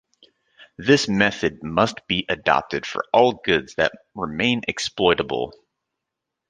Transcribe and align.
This 0.79 1.07
method 1.07 1.61
must 1.61 2.07
be 2.07 2.25
adopted 2.27 2.87
for 2.87 3.05
all 3.13 3.33
goods 3.33 3.75
that 3.75 3.91
remain 4.15 4.63
exploitable... 4.67 5.53